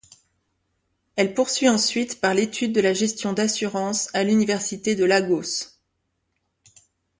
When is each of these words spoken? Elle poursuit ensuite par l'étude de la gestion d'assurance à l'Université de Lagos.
Elle 1.15 1.35
poursuit 1.35 1.69
ensuite 1.69 2.21
par 2.21 2.33
l'étude 2.33 2.73
de 2.73 2.81
la 2.81 2.91
gestion 2.95 3.33
d'assurance 3.33 4.09
à 4.15 4.23
l'Université 4.23 4.95
de 4.95 5.05
Lagos. 5.05 5.73